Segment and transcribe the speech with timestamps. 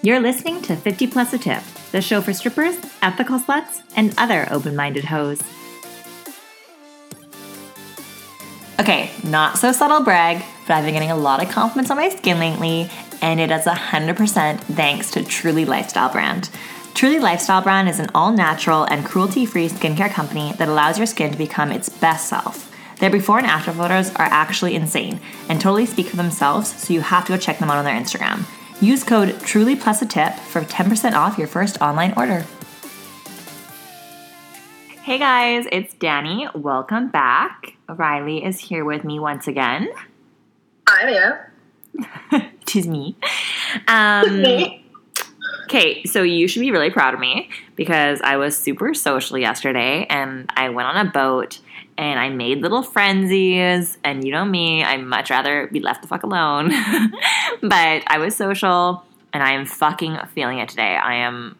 [0.00, 1.60] You're listening to 50 Plus a Tip,
[1.90, 5.42] the show for strippers, ethical sluts, and other open minded hoes.
[8.78, 12.10] Okay, not so subtle brag, but I've been getting a lot of compliments on my
[12.10, 12.88] skin lately,
[13.20, 16.48] and it is 100% thanks to Truly Lifestyle brand.
[16.94, 21.08] Truly Lifestyle brand is an all natural and cruelty free skincare company that allows your
[21.08, 22.72] skin to become its best self.
[23.00, 27.00] Their before and after photos are actually insane and totally speak for themselves, so you
[27.00, 28.44] have to go check them out on their Instagram.
[28.80, 32.44] Use code Truly Plus a Tip for 10% off your first online order.
[35.02, 36.46] Hey guys, it's Danny.
[36.54, 37.76] Welcome back.
[37.88, 39.88] Riley is here with me once again.
[40.86, 41.52] Hi there.
[42.66, 43.16] Tis me.
[43.88, 44.44] Um,
[45.64, 50.06] okay, so you should be really proud of me because I was super social yesterday
[50.08, 51.58] and I went on a boat
[51.98, 53.98] and I made little frenzies.
[54.04, 56.68] And you know me, I'd much rather be left the fuck alone.
[57.62, 60.96] but I was social and I am fucking feeling it today.
[60.96, 61.58] I am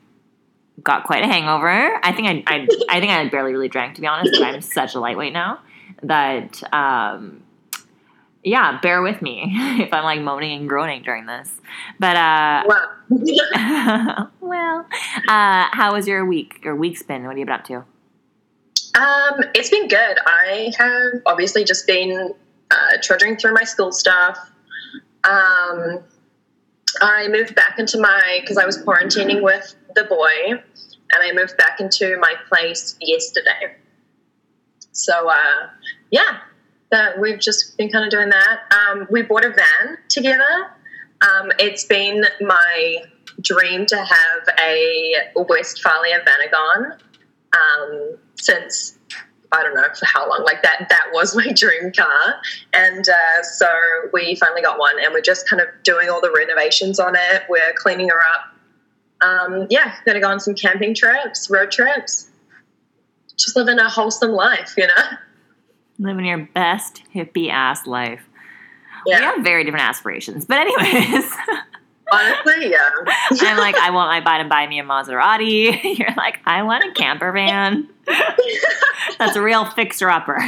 [0.82, 1.98] got quite a hangover.
[2.04, 4.60] I think I, I, I think I barely really drank to be honest, but I'm
[4.60, 5.58] such a lightweight now
[6.04, 7.42] that um,
[8.44, 9.42] yeah, bear with me
[9.80, 11.50] if I'm like moaning and groaning during this.
[11.98, 14.28] But uh, Wow.
[14.40, 14.86] well,
[15.28, 17.22] uh, how was your week or week's been?
[17.22, 17.84] What have you been up to?
[18.94, 20.18] Um, it's been good.
[20.26, 22.34] I have obviously just been
[22.70, 24.38] uh, trudging through my school stuff.
[25.24, 26.00] Um,
[27.00, 31.56] I moved back into my because I was quarantining with the boy, and I moved
[31.56, 33.76] back into my place yesterday.
[34.92, 35.68] So uh,
[36.10, 36.38] yeah,
[36.90, 38.60] that we've just been kind of doing that.
[38.72, 40.72] Um, we bought a van together.
[41.20, 43.02] Um, it's been my
[43.40, 46.98] dream to have a Westfalia Vanagon
[47.52, 48.98] um, since
[49.52, 50.42] I don't know for how long.
[50.44, 52.40] Like that, that was my dream car,
[52.72, 53.68] and uh, so
[54.12, 57.42] we finally got one, and we're just kind of doing all the renovations on it.
[57.48, 58.54] We're cleaning her up.
[59.26, 62.30] Um, yeah, gonna go on some camping trips, road trips.
[63.36, 65.02] Just living a wholesome life, you know.
[65.98, 68.28] Living your best hippie ass life.
[69.06, 71.32] We Yeah, have very different aspirations, but anyways,
[72.12, 72.88] honestly, yeah.
[73.40, 75.82] I'm like, I want my buy to buy me a Maserati.
[75.98, 77.88] You're like, I want a camper van.
[79.18, 80.38] That's a real fixer upper.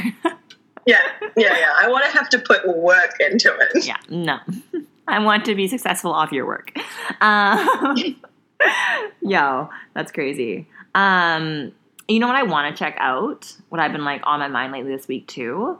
[0.87, 0.99] Yeah,
[1.37, 1.73] yeah, yeah.
[1.77, 3.85] I want to have to put work into it.
[3.85, 4.39] yeah, no.
[5.07, 6.73] I want to be successful off your work.
[7.21, 8.17] Um,
[9.23, 10.67] yo, that's crazy.
[10.95, 11.73] Um,
[12.09, 13.55] you know what I want to check out?
[13.69, 15.79] What I've been like on my mind lately this week too,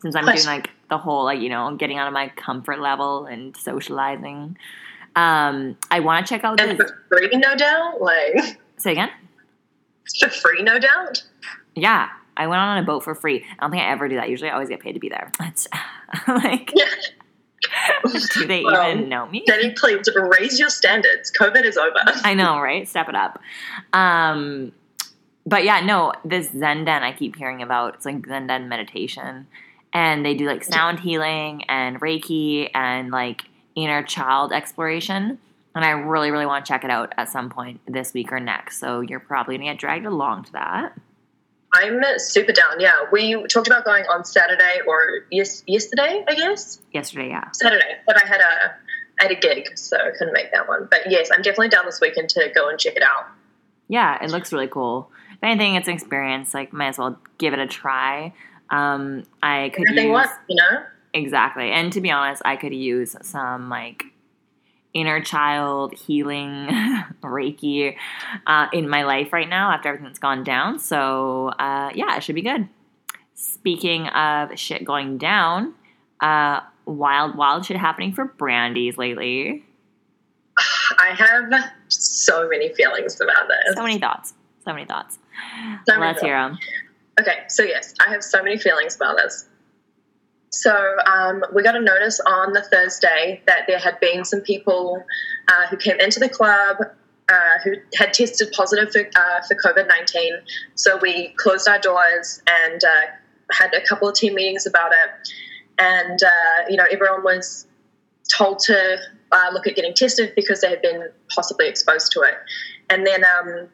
[0.00, 3.26] since I'm doing like the whole like you know getting out of my comfort level
[3.26, 4.56] and socializing.
[5.16, 6.88] Um, I want to check out And this.
[6.88, 8.00] for free, no doubt.
[8.00, 9.10] Like Say again.
[10.20, 11.22] For free, no doubt.
[11.74, 13.44] Yeah, I went on a boat for free.
[13.58, 14.28] I don't think I ever do that.
[14.28, 15.32] Usually, I always get paid to be there.
[15.40, 15.66] It's
[16.28, 16.84] like, Yeah.
[18.34, 19.42] do they Well, even know me?
[19.46, 20.08] Danny, please
[20.38, 21.32] raise your standards.
[21.38, 21.98] COVID is over.
[22.24, 22.88] I know, right?
[22.88, 23.40] Step it up.
[23.92, 24.72] Um,
[25.44, 27.94] but yeah, no, this Zen Den I keep hearing about.
[27.94, 29.46] It's like Zen Den meditation,
[29.92, 33.42] and they do like sound healing and Reiki and like
[33.74, 35.38] inner child exploration.
[35.78, 38.40] And I really, really want to check it out at some point this week or
[38.40, 38.80] next.
[38.80, 40.98] So you're probably gonna get dragged along to that.
[41.72, 42.80] I'm super down.
[42.80, 47.52] Yeah, we talked about going on Saturday or yes, yesterday, I guess Yesterday, yeah.
[47.52, 48.74] Saturday, but I had a
[49.20, 50.88] I had a gig, so I couldn't make that one.
[50.90, 53.28] But yes, I'm definitely down this weekend to go and check it out.
[53.86, 55.12] Yeah, it looks really cool.
[55.30, 56.54] If anything, it's an experience.
[56.54, 58.32] Like, might as well give it a try.
[58.68, 60.82] Um, I could Everything use what you know.
[61.14, 64.06] exactly, and to be honest, I could use some like
[64.94, 66.68] inner child healing
[67.22, 67.96] Reiki
[68.46, 70.78] uh, in my life right now after everything that's gone down.
[70.78, 72.68] So, uh, yeah, it should be good.
[73.34, 75.74] Speaking of shit going down,
[76.20, 79.64] uh, wild, wild shit happening for Brandy's lately.
[80.98, 83.76] I have so many feelings about this.
[83.76, 84.34] So many thoughts.
[84.64, 85.18] So many thoughts.
[85.86, 86.58] So many Let's hear them.
[87.20, 89.47] Okay, so yes, I have so many feelings about this.
[90.50, 95.04] So um, we got a notice on the Thursday that there had been some people
[95.48, 96.76] uh, who came into the club
[97.28, 100.32] uh, who had tested positive for, uh, for COVID 19.
[100.74, 103.12] So we closed our doors and uh,
[103.52, 105.28] had a couple of team meetings about it.
[105.78, 107.66] And, uh, you know, everyone was
[108.32, 108.96] told to
[109.30, 112.34] uh, look at getting tested because they had been possibly exposed to it.
[112.90, 113.68] And then um,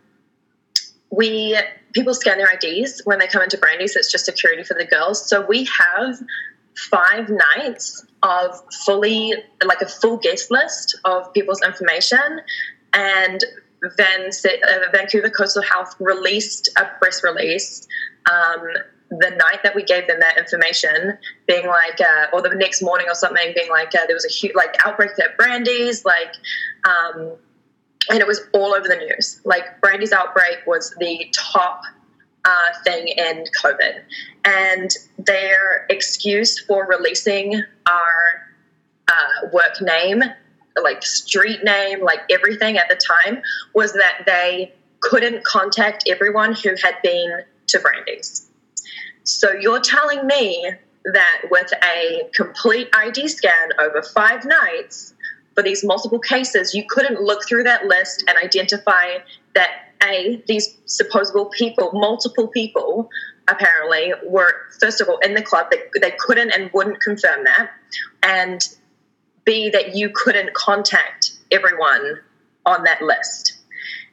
[1.11, 1.57] we
[1.93, 3.95] people scan their IDs when they come into Brandy's.
[3.95, 5.29] It's just security for the girls.
[5.29, 6.19] So we have
[6.77, 9.35] five nights of fully
[9.65, 12.41] like a full guest list of people's information
[12.93, 13.45] and
[13.97, 17.87] then uh, Vancouver Coastal Health released a press release
[18.31, 18.61] um,
[19.11, 23.07] the night that we gave them that information, being like, uh, or the next morning
[23.09, 26.35] or something, being like, uh, there was a huge like outbreak at Brandy's, like,
[26.89, 27.33] um,
[28.11, 29.41] and it was all over the news.
[29.45, 31.83] Like Brandy's outbreak was the top
[32.45, 34.03] uh, thing in COVID,
[34.45, 38.49] and their excuse for releasing our
[39.09, 40.23] uh, work name,
[40.83, 43.43] like street name, like everything at the time,
[43.75, 48.51] was that they couldn't contact everyone who had been to Brandy's.
[49.25, 50.73] So you're telling me
[51.05, 55.15] that with a complete ID scan over five nights
[55.55, 59.19] for these multiple cases, you couldn't look through that list and identify
[59.55, 63.09] that a these supposable people, multiple people,
[63.49, 65.67] apparently were first of all in the club.
[65.71, 67.71] They, they couldn't and wouldn't confirm that,
[68.23, 68.61] and
[69.45, 72.21] b that you couldn't contact everyone
[72.67, 73.59] on that list.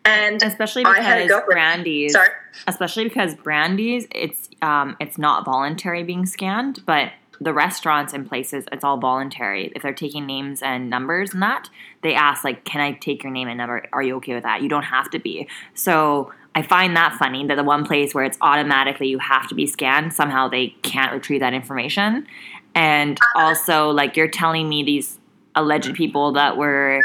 [0.03, 2.29] And especially I had a because Brandy's, Sorry.
[2.67, 7.11] especially because Brandy's, it's um, it's not voluntary being scanned, but
[7.41, 9.71] the restaurants and places, it's all voluntary.
[9.75, 11.69] If they're taking names and numbers and that,
[12.03, 13.83] they ask like, "Can I take your name and number?
[13.91, 15.47] Are you okay with that?" You don't have to be.
[15.73, 19.55] So I find that funny that the one place where it's automatically you have to
[19.55, 22.27] be scanned, somehow they can't retrieve that information.
[22.75, 25.17] And also, like you're telling me these
[25.55, 27.01] alleged people that were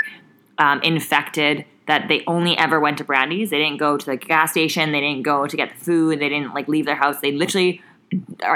[0.59, 3.50] um, infected that they only ever went to Brandy's.
[3.50, 4.93] They didn't go to the gas station.
[4.93, 6.21] They didn't go to get the food.
[6.21, 7.21] They didn't like leave their house.
[7.21, 7.81] They literally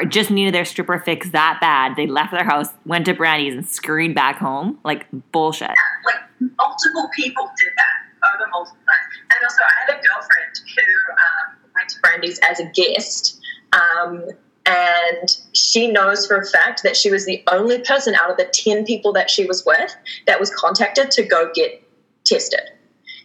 [0.08, 1.96] just needed their stripper fix that bad.
[1.96, 4.78] They left their house, went to Brandy's, and scurried back home.
[4.84, 5.68] Like bullshit.
[5.68, 9.18] like multiple people did that over multiple nights.
[9.34, 13.40] And also, I had a girlfriend who um, went to Brandy's as a guest,
[13.72, 14.24] um,
[14.66, 18.44] and she knows for a fact that she was the only person out of the
[18.52, 21.82] 10 people that she was with that was contacted to go get
[22.24, 22.70] tested.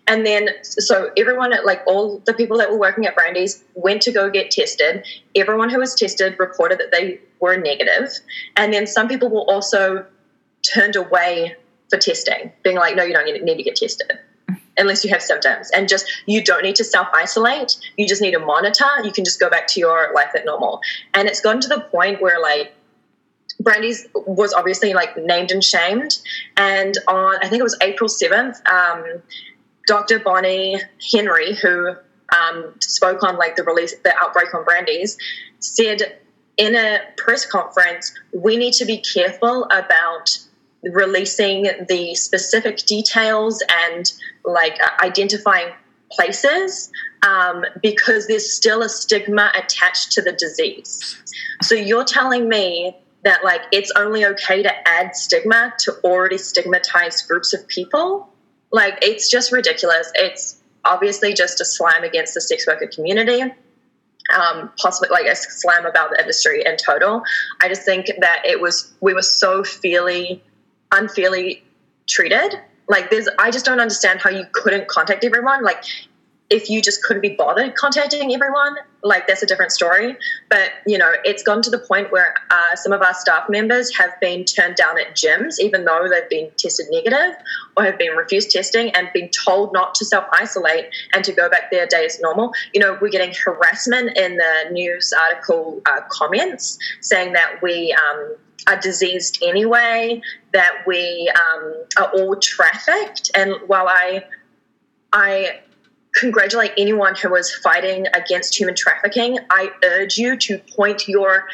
[0.08, 4.02] And then, so everyone, at like all the people that were working at Brandy's, went
[4.04, 5.06] to go get tested.
[5.36, 8.10] Everyone who was tested reported that they were negative.
[8.56, 10.06] And then some people were also
[10.74, 11.56] turned away
[11.90, 14.12] for testing, being like, no, you don't need, to get tested
[14.78, 15.72] unless you have symptoms.
[15.72, 17.78] And just, you don't need to self isolate.
[17.98, 18.86] You just need to monitor.
[19.04, 20.82] You can just go back to your life at normal.
[21.14, 22.76] And it's gotten to the point where, like,
[23.60, 26.18] Brandy's was obviously like named and shamed.
[26.58, 29.22] And on, I think it was April 7th, um,
[29.86, 30.20] Dr.
[30.20, 30.80] Bonnie
[31.14, 31.96] Henry, who
[32.36, 35.18] um, spoke on like the release, the outbreak on Brandy's,
[35.60, 36.20] said
[36.58, 40.38] in a press conference, we need to be careful about
[40.84, 44.12] releasing the specific details and
[44.44, 45.74] like uh, identifying
[46.12, 46.92] places
[47.28, 51.18] um, because there's still a stigma attached to the disease.
[51.62, 57.28] So you're telling me that like it's only okay to add stigma to already stigmatized
[57.28, 58.30] groups of people?
[58.76, 60.12] Like it's just ridiculous.
[60.16, 63.42] It's obviously just a slam against the sex worker community.
[64.38, 67.24] Um, possibly like a slam about the industry in total.
[67.62, 70.44] I just think that it was we were so fairly
[70.92, 71.64] unfairly
[72.10, 72.60] treated.
[72.90, 75.64] Like there's I just don't understand how you couldn't contact everyone.
[75.64, 75.86] Like
[76.50, 80.16] if you just couldn't be bothered contacting everyone, like that's a different story.
[80.50, 83.96] But you know, it's gone to the point where uh, some of our staff members
[83.98, 87.36] have been turned down at gyms, even though they've been tested negative
[87.76, 91.50] or have been refused testing and been told not to self isolate and to go
[91.50, 92.52] back their day as normal.
[92.74, 97.94] You know, we're getting harassment in the news article uh, comments saying that we.
[97.94, 98.36] Um,
[98.68, 100.20] are diseased anyway,
[100.52, 103.30] that we um, are all trafficked.
[103.36, 104.24] And while I,
[105.14, 105.60] I
[106.16, 111.48] congratulate anyone who is fighting against human trafficking, I urge you to point your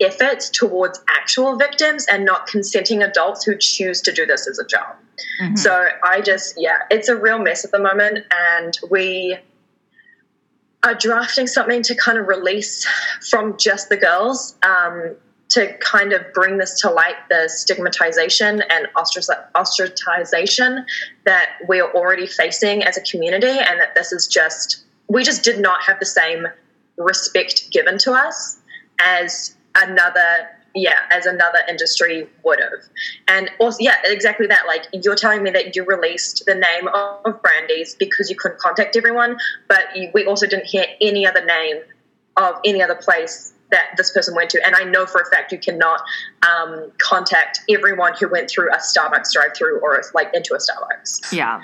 [0.00, 4.66] efforts towards actual victims and not consenting adults who choose to do this as a
[4.66, 4.96] job.
[5.40, 5.58] Mhm.
[5.58, 9.38] So I just, yeah, it's a real mess at the moment, and we
[10.84, 12.86] are drafting something to kind of release
[13.28, 15.16] from just the girls um,
[15.58, 20.84] to kind of bring this to light the stigmatization and ostracization
[21.24, 25.58] that we're already facing as a community, and that this is just, we just did
[25.58, 26.46] not have the same
[26.96, 28.58] respect given to us
[29.00, 32.80] as another yeah as another industry would have.
[33.28, 37.40] And also yeah exactly that like you're telling me that you released the name of
[37.40, 39.38] brandy's because you couldn't contact everyone
[39.68, 41.78] but you, we also didn't hear any other name
[42.36, 45.52] of any other place that this person went to and i know for a fact
[45.52, 46.00] you cannot
[46.48, 51.32] um, contact everyone who went through a starbucks drive through or like into a starbucks
[51.32, 51.60] Yeah.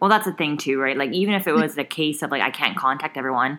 [0.00, 0.94] Well, that's the thing too, right?
[0.94, 3.58] Like, even if it was the case of like I can't contact everyone,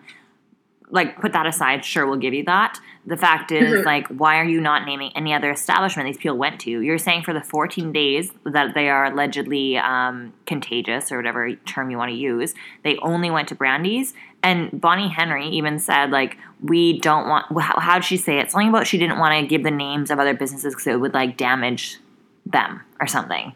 [0.90, 1.84] like put that aside.
[1.84, 2.78] Sure, we'll give you that.
[3.04, 3.84] The fact is, Mhm.
[3.84, 6.70] like, why are you not naming any other establishment these people went to?
[6.70, 11.90] You're saying for the 14 days that they are allegedly um, contagious or whatever term
[11.90, 12.54] you want to use,
[12.84, 17.80] they only went to Brandy's, And Bonnie Henry even said, like, we don't want, how,
[17.80, 18.50] how'd she say it?
[18.50, 21.14] Something about she didn't want to give the names of other businesses because it would,
[21.14, 21.98] like, damage
[22.46, 23.52] them or something.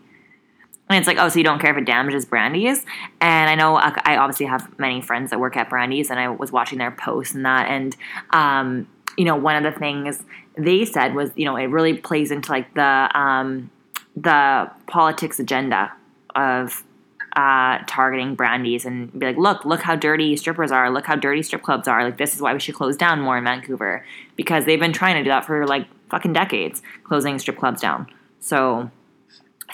[0.89, 2.85] And it's like, oh, so you don't care if it damages Brandy's?
[3.21, 6.53] And I know I obviously have many friends that work at Brandy's, and I was
[6.53, 7.69] watching their posts and that.
[7.71, 7.97] And,
[8.31, 10.23] um, you know, one of the things
[10.59, 13.71] they said was, you know, it really plays into like the um,
[14.17, 15.93] the politics agenda
[16.35, 16.85] of
[17.37, 20.91] uh, targeting Brandy's and be like, look, look how dirty strippers are.
[20.91, 22.05] Look how dirty strip clubs are.
[22.05, 24.05] Like, this is why we should close down more in Vancouver
[24.37, 28.07] because they've been trying to do that for like fucking decades, closing strip clubs down.
[28.41, 28.91] So,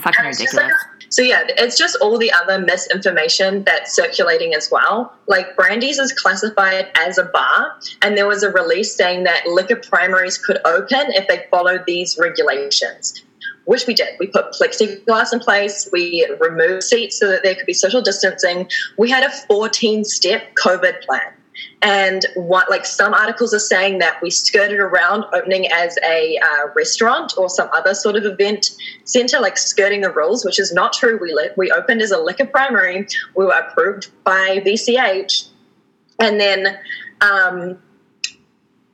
[0.01, 0.57] fucking ridiculous.
[0.57, 0.73] Like,
[1.11, 5.15] so yeah, it's just all the other misinformation that's circulating as well.
[5.27, 9.77] Like Brandy's is classified as a bar, and there was a release saying that liquor
[9.77, 13.25] primaries could open if they followed these regulations
[13.69, 14.09] which we did.
[14.19, 15.91] We put plexiglass in place.
[15.93, 18.67] We removed seats so that there could be social distancing.
[18.97, 21.35] We had a 14 step COVID plan.
[21.83, 26.69] And what, like some articles are saying that we skirted around opening as a uh,
[26.75, 28.71] restaurant or some other sort of event
[29.05, 31.19] center, like skirting the rules, which is not true.
[31.21, 33.07] We li- we opened as a liquor primary.
[33.37, 35.47] We were approved by VCH,
[36.23, 36.79] and then
[37.21, 37.83] um,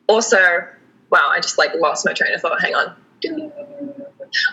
[0.09, 0.38] also,
[1.11, 2.61] wow, I just like lost my train of thought.
[2.61, 2.97] Hang on.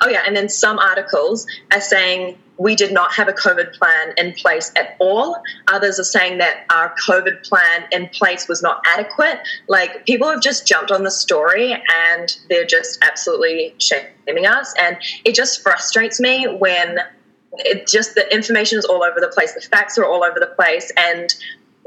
[0.02, 0.24] Oh, yeah.
[0.26, 4.72] And then some articles are saying we did not have a COVID plan in place
[4.76, 5.42] at all.
[5.68, 9.40] Others are saying that our COVID plan in place was not adequate.
[9.68, 14.74] Like people have just jumped on the story and they're just absolutely shaming us.
[14.80, 17.00] And it just frustrates me when
[17.58, 20.54] it just the information is all over the place, the facts are all over the
[20.56, 20.92] place.
[20.96, 21.34] And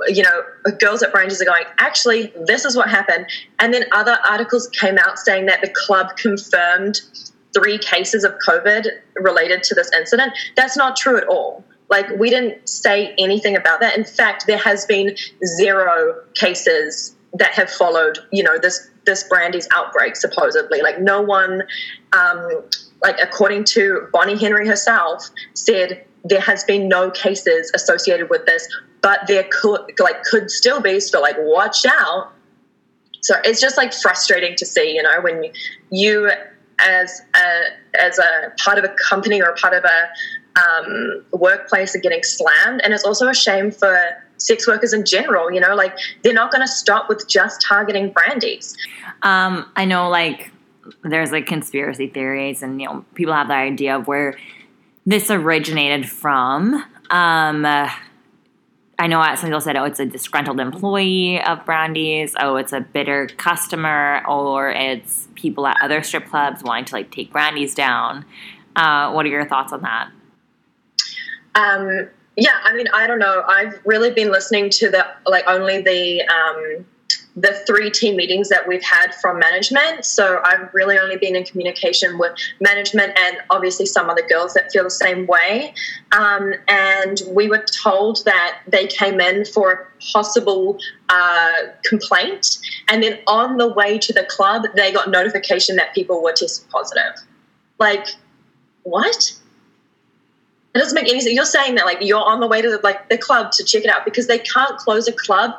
[0.08, 0.42] you know,
[0.80, 3.26] girls at Brandy's are going, actually, this is what happened.
[3.60, 7.00] And then other articles came out saying that the club confirmed
[7.54, 10.32] three cases of COVID related to this incident.
[10.56, 11.64] That's not true at all.
[11.90, 13.96] Like, we didn't say anything about that.
[13.96, 19.68] In fact, there has been zero cases that have followed, you know, this this Brandy's
[19.74, 20.80] outbreak, supposedly.
[20.80, 21.62] Like, no one,
[22.14, 22.62] um,
[23.02, 28.66] like, according to Bonnie Henry herself, said there has been no cases associated with this,
[29.02, 31.00] but there could, like, could still be.
[31.00, 32.32] So, like, watch out.
[33.20, 35.52] So it's just like frustrating to see, you know, when
[35.90, 36.30] you
[36.78, 41.94] as a as a part of a company or a part of a um, workplace
[41.96, 43.98] are getting slammed, and it's also a shame for
[44.36, 45.50] sex workers in general.
[45.50, 48.76] You know, like they're not going to stop with just targeting Brandy's.
[49.22, 50.52] Um, I know, like
[51.02, 54.38] there's like conspiracy theories, and you know, people have the idea of where
[55.06, 56.84] this originated from.
[57.10, 57.90] Um, uh,
[58.98, 62.34] I know some people said, oh, it's a disgruntled employee of Brandy's.
[62.38, 67.10] Oh, it's a bitter customer, or it's people at other strip clubs wanting to like
[67.10, 68.24] take Brandy's down.
[68.76, 70.10] Uh, what are your thoughts on that?
[71.54, 73.44] Um, yeah, I mean, I don't know.
[73.46, 76.84] I've really been listening to the like only the um,
[77.36, 80.04] the three team meetings that we've had from management.
[80.04, 84.70] So I've really only been in communication with management and obviously some other girls that
[84.70, 85.74] feel the same way.
[86.12, 91.52] Um, and we were told that they came in for a possible uh,
[91.84, 92.58] complaint.
[92.88, 96.70] And then on the way to the club, they got notification that people were tested
[96.70, 97.24] positive.
[97.80, 98.06] Like,
[98.84, 99.32] what?
[100.74, 101.34] It doesn't make any sense.
[101.34, 103.84] You're saying that like you're on the way to the, like the club to check
[103.84, 105.52] it out because they can't close a club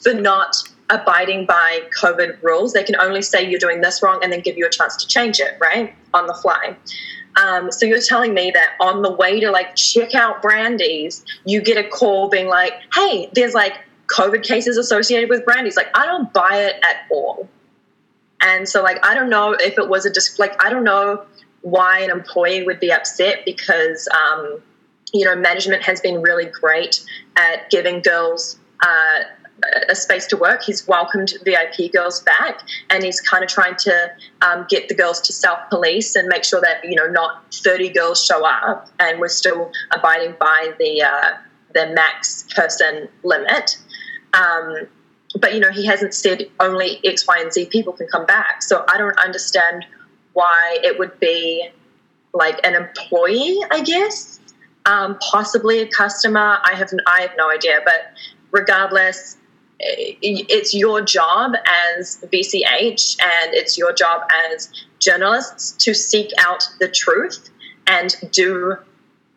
[0.00, 0.56] for not
[0.90, 2.72] abiding by COVID rules.
[2.72, 5.06] They can only say you're doing this wrong and then give you a chance to
[5.06, 5.94] change it, right?
[6.12, 6.76] On the fly.
[7.36, 11.62] Um, so you're telling me that on the way to like check out Brandy's, you
[11.62, 13.78] get a call being like, hey, there's like
[14.10, 15.76] COVID cases associated with Brandy's.
[15.76, 17.48] Like, I don't buy it at all.
[18.42, 21.24] And so, like, I don't know if it was a disc, like, I don't know
[21.62, 24.62] why an employee would be upset because, um,
[25.12, 27.04] you know, management has been really great
[27.36, 29.20] at giving girls uh,
[29.88, 30.62] a space to work.
[30.62, 34.10] He's welcomed VIP girls back, and he's kind of trying to
[34.42, 37.88] um, get the girls to self police and make sure that you know not thirty
[37.88, 41.36] girls show up, and we're still abiding by the uh,
[41.74, 43.78] the max person limit.
[44.34, 44.86] Um,
[45.40, 48.62] but you know he hasn't said only X, Y, and Z people can come back.
[48.62, 49.84] So I don't understand
[50.32, 51.68] why it would be
[52.32, 54.38] like an employee, I guess,
[54.86, 56.58] um, possibly a customer.
[56.62, 58.12] I have I have no idea, but
[58.50, 59.36] regardless,
[59.82, 61.52] it's your job
[61.98, 64.22] as VCH and it's your job
[64.52, 67.50] as journalists to seek out the truth
[67.86, 68.76] and do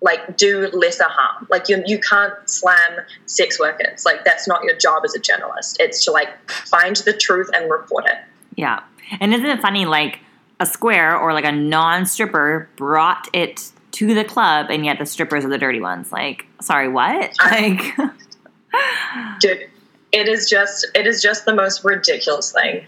[0.01, 1.47] like do lesser harm.
[1.50, 4.05] Like you you can't slam sex workers.
[4.05, 5.77] Like that's not your job as a journalist.
[5.79, 8.17] It's to like find the truth and report it.
[8.55, 8.83] Yeah.
[9.21, 10.19] And isn't it funny like
[10.59, 15.45] a square or like a non-stripper brought it to the club and yet the strippers
[15.45, 16.12] are the dirty ones.
[16.12, 17.33] Like, sorry, what?
[17.39, 17.81] Like
[19.39, 19.69] Dude,
[20.13, 22.86] it is just it is just the most ridiculous thing.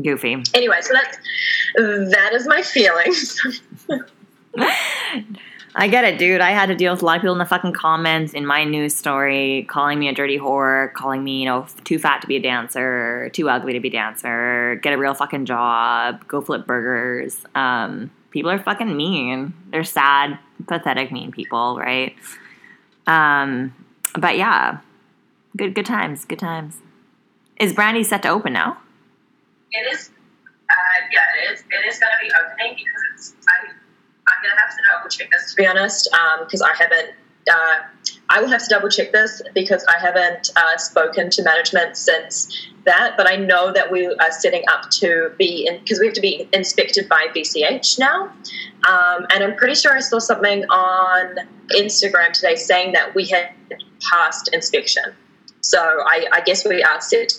[0.00, 0.42] Goofy.
[0.54, 1.18] Anyway, so that's
[2.12, 3.40] that is my feelings.
[5.74, 6.40] I get it, dude.
[6.40, 8.64] I had to deal with a lot of people in the fucking comments in my
[8.64, 12.36] news story calling me a dirty whore, calling me, you know, too fat to be
[12.36, 16.66] a dancer, too ugly to be a dancer, get a real fucking job, go flip
[16.66, 17.38] burgers.
[17.54, 19.54] Um, people are fucking mean.
[19.70, 22.16] They're sad, pathetic, mean people, right?
[23.06, 23.72] Um,
[24.16, 24.78] but yeah,
[25.58, 26.80] good good times, good times.
[27.60, 28.78] Is Brandy set to open now?
[29.72, 30.10] It is.
[30.70, 30.74] Uh,
[31.12, 31.60] yeah, it is.
[31.70, 33.46] It is going to be opening because it's.
[33.48, 33.74] I'm,
[34.28, 36.08] I'm going to have to double check this to be honest,
[36.40, 37.14] because um, I haven't.
[37.50, 41.96] Uh, I will have to double check this because I haven't uh, spoken to management
[41.96, 43.14] since that.
[43.16, 46.20] But I know that we are setting up to be in because we have to
[46.20, 48.24] be inspected by VCH now,
[48.86, 51.36] um, and I'm pretty sure I saw something on
[51.70, 53.50] Instagram today saying that we had
[54.10, 55.14] passed inspection.
[55.60, 57.32] So I, I guess we are set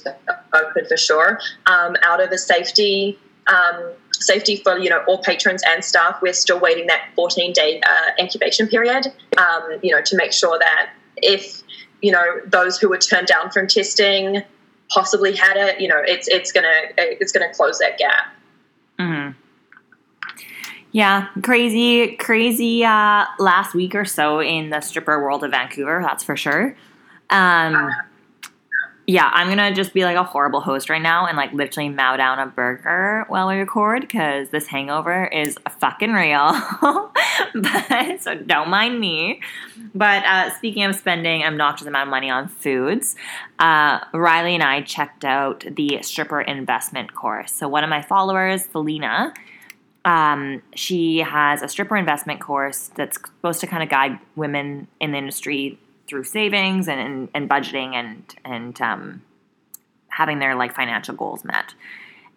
[0.53, 1.39] open for sure.
[1.65, 6.33] Um, out of a safety um, safety for you know all patrons and staff, we're
[6.33, 9.07] still waiting that 14 day uh, incubation period.
[9.37, 11.61] Um, you know to make sure that if
[12.01, 14.43] you know those who were turned down from testing
[14.89, 18.33] possibly had it, you know it's it's gonna it's gonna close that gap.
[18.99, 19.37] Mm-hmm.
[20.91, 26.23] Yeah, crazy, crazy uh, last week or so in the stripper world of Vancouver, that's
[26.23, 26.75] for sure.
[27.29, 27.91] Um, uh,
[29.09, 32.15] yeah, I'm gonna just be like a horrible host right now and like literally mow
[32.15, 36.51] down a burger while we record because this hangover is fucking real.
[37.55, 39.41] but so don't mind me.
[39.95, 43.15] But uh, speaking of spending an obnoxious amount of money on foods,
[43.57, 47.51] uh, Riley and I checked out the stripper investment course.
[47.51, 49.33] So one of my followers, Selena,
[50.05, 55.13] um, she has a stripper investment course that's supposed to kind of guide women in
[55.13, 59.21] the industry through savings and, and, and budgeting and and um,
[60.09, 61.73] having their like financial goals met.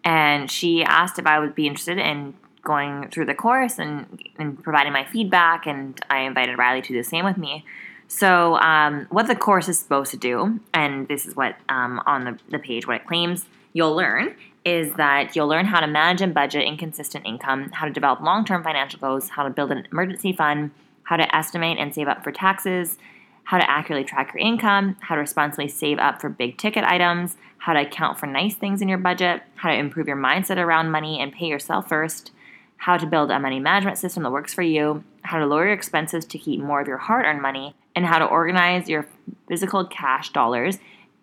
[0.03, 4.61] And she asked if I would be interested in going through the course and, and
[4.63, 7.65] providing my feedback, and I invited Riley to do the same with me.
[8.07, 12.25] So, um, what the course is supposed to do, and this is what um, on
[12.25, 16.21] the, the page what it claims you'll learn, is that you'll learn how to manage
[16.21, 19.87] and budget inconsistent income, how to develop long term financial goals, how to build an
[19.91, 20.71] emergency fund,
[21.03, 22.97] how to estimate and save up for taxes,
[23.45, 27.35] how to accurately track your income, how to responsibly save up for big ticket items,
[27.57, 30.91] how to account for nice things in your budget, how to improve your mindset around
[30.91, 32.31] money and pay yourself first,
[32.77, 35.73] how to build a money management system that works for you, how to lower your
[35.73, 39.07] expenses to keep more of your hard earned money, and how to organize your
[39.47, 40.79] physical cash dollars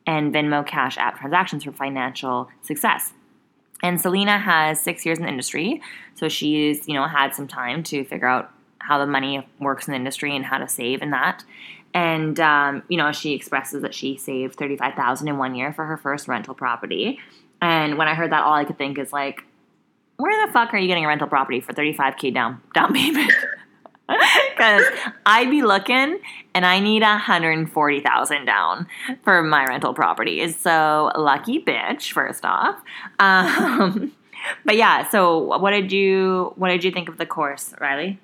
[0.07, 3.13] and Venmo Cash App transactions for financial success.
[3.83, 5.81] And Selena has six years in the industry,
[6.15, 9.93] so she's you know had some time to figure out how the money works in
[9.93, 11.45] the industry and how to save in that.
[11.93, 15.73] And um, you know, she expresses that she saved thirty five thousand in one year
[15.73, 17.19] for her first rental property.
[17.61, 19.45] And when I heard that, all I could think is like,
[20.17, 22.95] where the fuck are you getting a rental property for thirty five k down down
[22.95, 23.33] payment?
[24.57, 24.83] Because
[25.25, 26.19] I'd be looking,
[26.53, 28.89] and I need a hundred and forty thousand down
[29.23, 30.51] for my rental property.
[30.51, 32.11] So lucky bitch.
[32.13, 32.77] First off.
[33.21, 34.13] Um,
[34.65, 38.19] but yeah, so what did you what did you think of the course, Riley?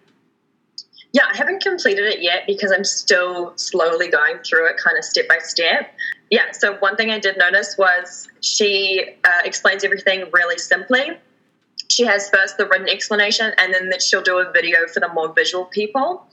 [1.12, 5.04] Yeah, I haven't completed it yet because I'm still slowly going through it kind of
[5.04, 5.94] step by step.
[6.30, 11.18] Yeah, so one thing I did notice was she uh, explains everything really simply.
[11.88, 15.08] She has first the written explanation and then that she'll do a video for the
[15.08, 16.26] more visual people,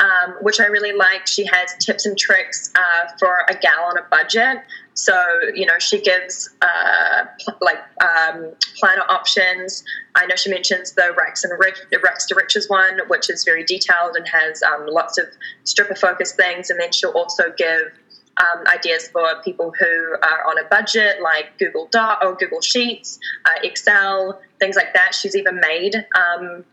[0.00, 1.26] um, which I really like.
[1.26, 4.58] She has tips and tricks uh, for a gal on a budget.
[4.96, 5.14] So,
[5.54, 7.26] you know, she gives uh,
[7.60, 9.84] like um, planner options.
[10.14, 14.16] I know she mentions the Rex and Rex to Riches one, which is very detailed
[14.16, 15.26] and has um, lots of
[15.64, 16.70] stripper focused things.
[16.70, 17.92] And then she'll also give
[18.40, 23.18] um, ideas for people who are on a budget, like Google Doc or Google Sheets,
[23.44, 25.14] uh, Excel, things like that.
[25.14, 26.64] She's even made um,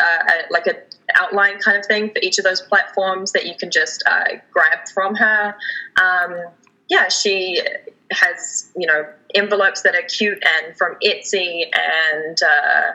[0.00, 0.18] uh,
[0.50, 0.76] like a
[1.14, 4.78] outline kind of thing for each of those platforms that you can just uh, grab
[4.94, 5.54] from her.
[6.00, 6.44] Um,
[6.88, 7.62] yeah, she
[8.10, 12.92] has you know envelopes that are cute and from Etsy and uh,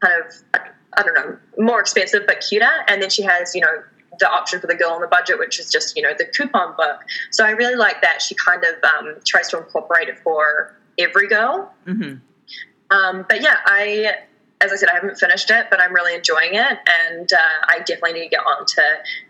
[0.00, 0.44] kind of
[0.94, 2.70] I don't know more expensive but cuter.
[2.88, 3.82] And then she has you know
[4.18, 6.74] the option for the girl on the budget, which is just you know the coupon
[6.76, 7.00] book.
[7.30, 11.28] So I really like that she kind of um, tries to incorporate it for every
[11.28, 11.72] girl.
[11.86, 12.16] Mm-hmm.
[12.96, 14.14] Um, but yeah, I
[14.60, 17.78] as I said, I haven't finished it, but I'm really enjoying it, and uh, I
[17.78, 18.82] definitely need to get on to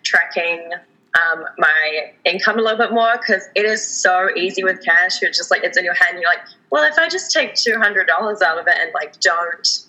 [0.02, 0.70] tracking
[1.14, 5.20] um, my income a little bit more because it is so easy with cash.
[5.20, 6.18] You're just like it's in your hand.
[6.20, 9.18] You're like, well, if I just take two hundred dollars out of it and like
[9.20, 9.86] don't,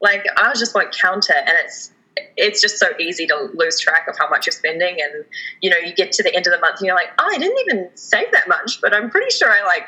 [0.00, 1.92] like I just won't count it, and it's
[2.36, 4.96] it's just so easy to lose track of how much you're spending.
[5.00, 5.24] And
[5.60, 7.38] you know you get to the end of the month and you're like oh i
[7.38, 9.84] didn't even save that much but i'm pretty sure i like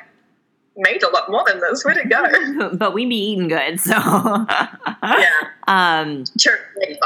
[0.76, 1.84] made a lot more than this.
[1.84, 2.70] Where'd it go?
[2.76, 3.92] But we be eating good, so.
[3.92, 5.26] Yeah.
[5.68, 6.58] Um, sure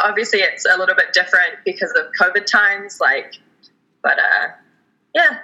[0.02, 2.98] obviously it's a little bit different because of covid times.
[2.98, 3.34] Like
[4.04, 4.48] but uh
[5.14, 5.38] yeah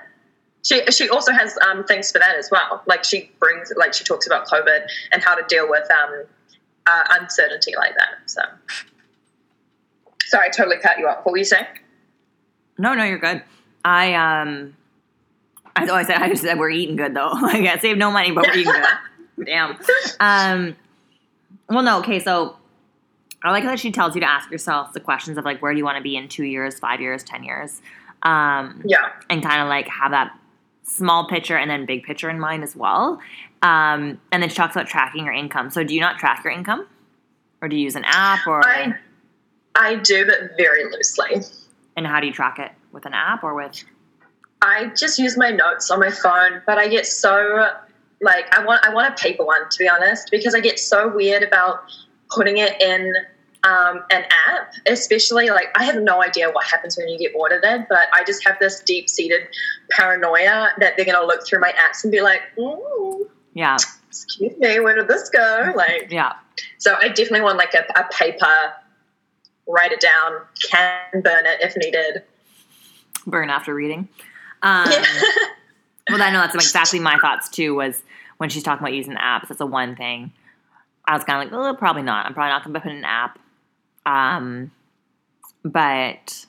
[0.62, 4.04] she she also has um, things for that as well like she brings like she
[4.04, 6.24] talks about covid and how to deal with um,
[6.86, 8.42] uh, uncertainty like that so
[10.24, 11.66] sorry i totally cut you off what were you saying
[12.78, 13.42] No, no, you're good.
[13.84, 14.74] I um,
[15.76, 17.32] I I said I just said we're eating good though.
[17.42, 18.86] Like I save no money, but we're eating good.
[19.46, 19.76] Damn.
[20.18, 20.76] Um,
[21.68, 21.98] well, no.
[21.98, 22.56] Okay, so
[23.44, 25.78] I like how she tells you to ask yourself the questions of like where do
[25.78, 27.82] you want to be in two years, five years, ten years,
[28.22, 30.36] um, yeah and kind of like have that
[30.82, 33.20] small picture and then big picture in mind as well.
[33.62, 35.70] Um, and then she talks about tracking your income.
[35.70, 36.86] So do you not track your income,
[37.60, 38.94] or do you use an app, or i
[39.76, 41.42] i do but very loosely
[41.96, 43.84] and how do you track it with an app or with?
[44.62, 47.68] I just use my notes on my phone, but I get so
[48.22, 51.14] like I want I want a paper one to be honest because I get so
[51.14, 51.84] weird about
[52.30, 53.12] putting it in
[53.64, 57.86] um, an app, especially like I have no idea what happens when you get audited,
[57.88, 59.42] but I just have this deep seated
[59.90, 63.20] paranoia that they're gonna look through my apps and be like, mm,
[63.54, 63.76] Yeah,
[64.08, 66.32] "Excuse me, where did this go?" Like, yeah.
[66.78, 68.72] so I definitely want like a, a paper,
[69.66, 72.22] write it down, can burn it if needed.
[73.26, 74.08] burn after reading.
[74.62, 75.04] Um, Yeah.
[76.10, 77.74] well, I know that's exactly my thoughts too.
[77.74, 78.02] Was
[78.38, 80.32] when she's talking about using apps, that's the one thing.
[81.06, 82.24] I was kind of like, oh, probably not.
[82.26, 83.38] I'm probably not going to put an app.
[84.06, 84.72] Um,
[85.64, 86.46] but,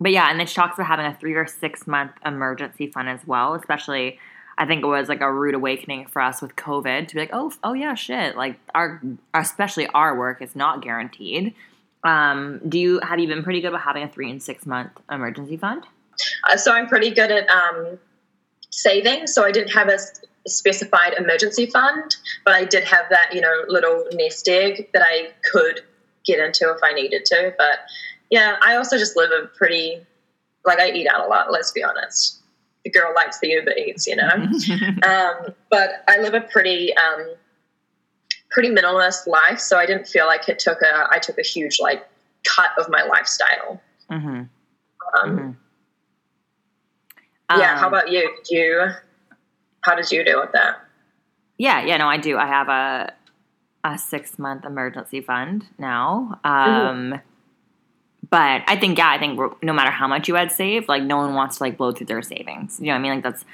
[0.00, 3.08] but yeah, and then she talks about having a three or six month emergency fund
[3.08, 3.54] as well.
[3.54, 4.18] Especially,
[4.58, 7.30] I think it was like a rude awakening for us with COVID to be like,
[7.32, 8.36] oh, oh yeah, shit.
[8.36, 11.54] Like our, especially our work is not guaranteed.
[12.04, 14.92] Um, do you have you been pretty good about having a three and six month
[15.10, 15.86] emergency fund?
[16.48, 17.98] Uh, so I'm pretty good at um,
[18.70, 19.26] saving.
[19.26, 19.98] So I didn't have a
[20.46, 25.30] specified emergency fund, but I did have that, you know, little nest egg that I
[25.50, 25.80] could
[26.24, 27.54] get into if I needed to.
[27.56, 27.80] But
[28.30, 30.00] yeah, I also just live a pretty,
[30.64, 31.52] like I eat out a lot.
[31.52, 32.40] Let's be honest.
[32.84, 34.28] The girl likes the Uber Eats, you know.
[35.08, 37.34] um, but I live a pretty, um,
[38.50, 41.78] pretty minimalist life, so I didn't feel like it took a, I took a huge
[41.80, 42.06] like
[42.46, 43.80] cut of my lifestyle.
[44.10, 44.48] hmm Um,
[45.24, 45.56] Mhm.
[47.50, 47.76] Yeah.
[47.78, 48.30] How Um, about you?
[48.44, 48.86] Did you?
[49.82, 50.80] How did you deal with that?
[51.58, 52.36] Yeah, yeah, no, I do.
[52.38, 53.12] I have a
[53.84, 56.40] a six month emergency fund now.
[56.44, 57.14] Mm-hmm.
[57.14, 57.20] Um,
[58.30, 61.18] but I think, yeah, I think no matter how much you had saved, like no
[61.18, 62.80] one wants to like blow through their savings.
[62.80, 63.12] You know what I mean?
[63.12, 63.44] Like that's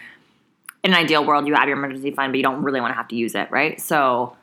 [0.82, 2.96] in an ideal world, you have your emergency fund, but you don't really want to
[2.96, 3.80] have to use it, right?
[3.80, 4.36] So,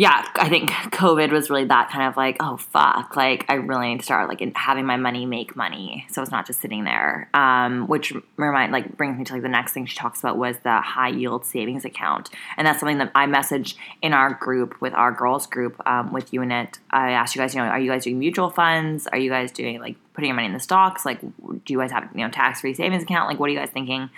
[0.00, 3.88] yeah, I think COVID was really that kind of like, oh fuck, like I really
[3.88, 7.28] need to start like having my money make money, so it's not just sitting there.
[7.34, 10.56] Um, which remind like brings me to like the next thing she talks about was
[10.64, 14.94] the high yield savings account, and that's something that I message in our group with
[14.94, 16.78] our girls group um, with you in it.
[16.90, 19.06] I asked you guys, you know, are you guys doing mutual funds?
[19.06, 21.04] Are you guys doing like putting your money in the stocks?
[21.04, 23.28] Like, do you guys have you know tax free savings account?
[23.28, 24.08] Like, what are you guys thinking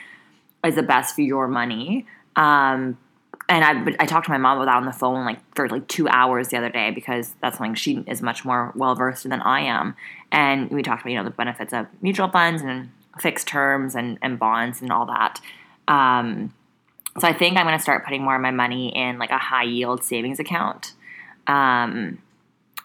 [0.64, 2.06] is the best for your money?
[2.36, 2.98] Um,
[3.52, 3.64] and
[3.98, 6.08] I, I talked to my mom about that on the phone like for like two
[6.08, 9.60] hours the other day because that's something she is much more well versed than I
[9.60, 9.94] am.
[10.30, 14.18] And we talked about you know the benefits of mutual funds and fixed terms and,
[14.22, 15.40] and bonds and all that.
[15.86, 16.54] Um,
[17.18, 19.38] so I think I'm going to start putting more of my money in like a
[19.38, 20.94] high yield savings account,
[21.46, 22.18] um,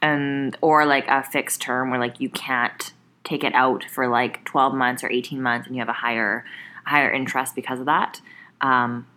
[0.02, 2.92] and or like a fixed term where like you can't
[3.24, 6.44] take it out for like 12 months or 18 months and you have a higher
[6.86, 8.20] higher interest because of that.
[8.60, 9.08] Um,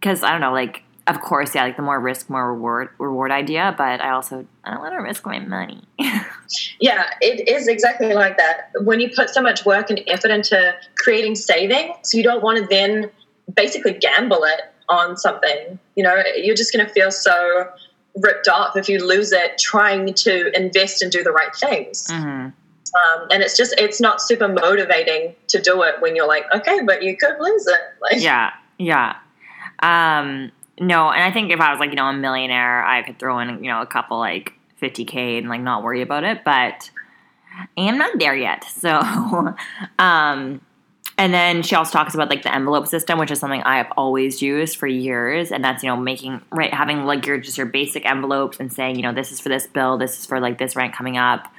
[0.00, 3.30] because I don't know, like of course, yeah, like the more risk, more reward reward
[3.32, 3.74] idea.
[3.76, 5.82] But I also I don't want to risk my money.
[6.80, 8.72] Yeah, it is exactly like that.
[8.82, 12.66] When you put so much work and effort into creating savings, you don't want to
[12.66, 13.10] then
[13.54, 15.78] basically gamble it on something.
[15.94, 17.68] You know, you're just going to feel so
[18.16, 22.10] ripped off if you lose it trying to invest and do the right things.
[22.10, 26.44] hmm Um, and it's just, it's not super motivating to do it when you're like,
[26.52, 27.80] okay, but you could lose it.
[28.02, 29.16] Like, Yeah, yeah.
[29.82, 33.18] Um, no, and I think if I was like you know a millionaire, I could
[33.18, 36.44] throw in you know a couple like 50k and like not worry about it.
[36.44, 36.90] But
[37.56, 38.64] I am not there yet.
[38.80, 38.98] So,
[39.98, 40.60] um,
[41.18, 43.92] and then she also talks about like the envelope system, which is something I have
[43.94, 47.66] always used for years, and that's you know making right having like your just your
[47.66, 50.56] basic envelopes and saying you know this is for this bill, this is for like
[50.56, 51.52] this rent coming up,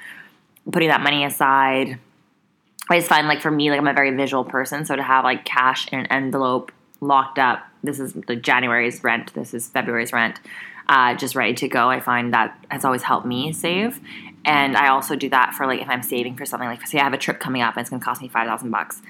[0.72, 1.98] putting that money aside.
[2.90, 5.22] I just find like for me like I'm a very visual person, so to have
[5.22, 7.62] like cash in an envelope locked up.
[7.82, 9.34] This is the January's rent.
[9.34, 10.40] This is February's rent.
[10.88, 11.88] Uh, just ready to go.
[11.88, 14.00] I find that has always helped me save.
[14.44, 17.04] And I also do that for like if I'm saving for something, like say I
[17.04, 19.00] have a trip coming up and it's gonna cost me five thousand bucks.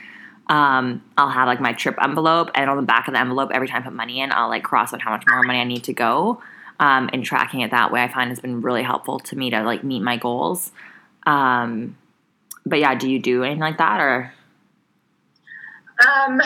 [0.48, 3.68] Um, I'll have like my trip envelope, and on the back of the envelope, every
[3.68, 5.84] time I put money in, I'll like cross out how much more money I need
[5.84, 6.42] to go.
[6.80, 9.62] Um, and tracking it that way, I find has been really helpful to me to
[9.62, 10.72] like meet my goals.
[11.24, 11.96] Um,
[12.66, 14.32] but yeah, do you do anything like that or?
[16.04, 16.40] Um,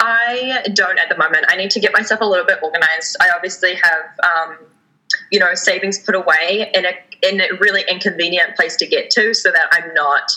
[0.00, 1.44] I don't at the moment.
[1.48, 3.16] I need to get myself a little bit organized.
[3.20, 4.58] I obviously have, um,
[5.30, 9.34] you know, savings put away in a in a really inconvenient place to get to,
[9.34, 10.30] so that I'm not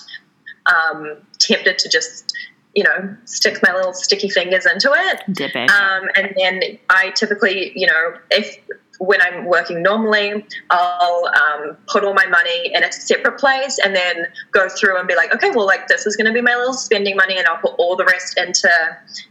[0.66, 2.34] um, tempted to just,
[2.76, 5.24] you know, stick my little sticky fingers into it.
[5.32, 5.70] Dip in.
[5.70, 8.58] Um, and then I typically, you know, if
[9.00, 13.96] when I'm working normally, I'll um, put all my money in a separate place and
[13.96, 16.56] then go through and be like, okay, well, like this is going to be my
[16.56, 18.70] little spending money, and I'll put all the rest into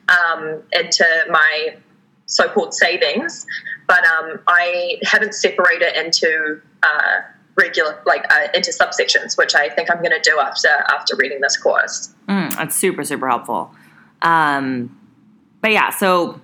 [0.08, 1.76] um, into my
[2.26, 3.46] so-called savings.
[3.86, 7.20] But um, I haven't separated into uh,
[7.56, 11.40] regular, like uh, into subsections, which I think I'm going to do after after reading
[11.40, 12.14] this course.
[12.28, 13.70] Mm, that's super super helpful.
[14.22, 14.98] Um,
[15.60, 16.40] but yeah, so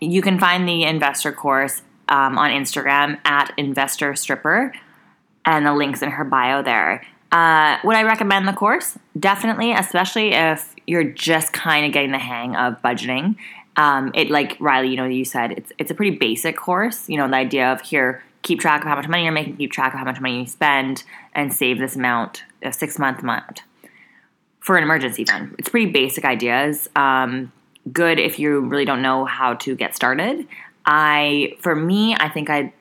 [0.00, 4.72] you can find the investor course um, on Instagram at Investor Stripper,
[5.44, 7.06] and the links in her bio there.
[7.32, 8.98] Uh, would I recommend the course?
[9.18, 13.36] Definitely, especially if you're just kind of getting the hang of budgeting.
[13.76, 17.08] Um, it like Riley, you know, you said it's it's a pretty basic course.
[17.08, 19.70] You know, the idea of here, keep track of how much money you're making, keep
[19.70, 23.62] track of how much money you spend, and save this amount, a six month amount
[24.58, 25.54] for an emergency fund.
[25.58, 26.88] It's pretty basic ideas.
[26.96, 27.52] Um,
[27.92, 30.46] good if you really don't know how to get started.
[30.86, 32.72] I, for me, I think I'd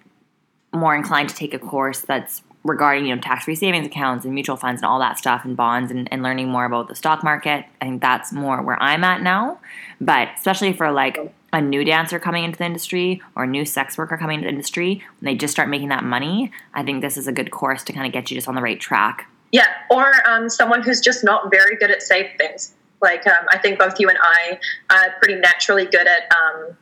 [0.73, 4.57] more inclined to take a course that's regarding you know tax-free savings accounts and mutual
[4.57, 7.65] funds and all that stuff and bonds and, and learning more about the stock market.
[7.81, 9.59] I think that's more where I'm at now.
[10.01, 11.17] But especially for like
[11.51, 14.51] a new dancer coming into the industry or a new sex worker coming into the
[14.51, 17.83] industry, when they just start making that money, I think this is a good course
[17.85, 19.27] to kind of get you just on the right track.
[19.51, 23.57] Yeah, or um, someone who's just not very good at safe things Like um, I
[23.57, 24.59] think both you and I
[24.91, 26.77] are pretty naturally good at um,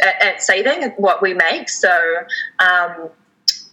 [0.00, 1.68] at, at, saving what we make.
[1.68, 1.90] So
[2.58, 3.10] um,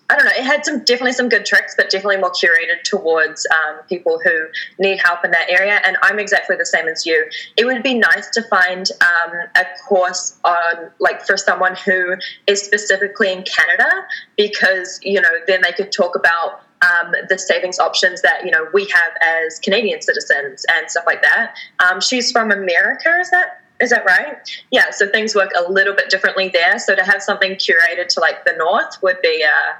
[0.09, 0.31] I don't know.
[0.37, 4.47] It had some definitely some good tricks, but definitely more curated towards um, people who
[4.79, 5.81] need help in that area.
[5.85, 7.29] And I'm exactly the same as you.
[7.57, 12.15] It would be nice to find um, a course on like for someone who
[12.47, 17.77] is specifically in Canada, because you know then they could talk about um, the savings
[17.77, 21.53] options that you know we have as Canadian citizens and stuff like that.
[21.79, 24.37] Um, she's from America, is that is that right?
[24.71, 24.89] Yeah.
[24.91, 26.79] So things work a little bit differently there.
[26.79, 29.73] So to have something curated to like the north would be uh,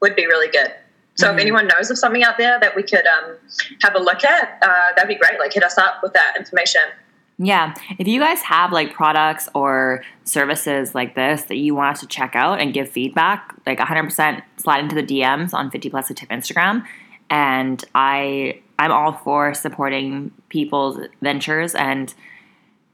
[0.00, 0.72] would be really good.
[1.14, 1.36] So mm-hmm.
[1.36, 3.36] if anyone knows of something out there that we could um,
[3.82, 5.38] have a look at, uh, that'd be great.
[5.38, 6.82] Like hit us up with that information.
[7.38, 7.74] Yeah.
[7.98, 12.06] If you guys have like products or services like this that you want us to
[12.06, 16.14] check out and give feedback, like 100% slide into the DMs on 50 plus a
[16.14, 16.84] tip Instagram.
[17.30, 21.74] And I, I'm all for supporting people's ventures.
[21.74, 22.14] And